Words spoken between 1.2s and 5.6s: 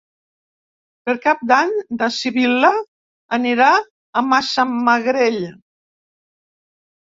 Cap d'Any na Sibil·la anirà a Massamagrell.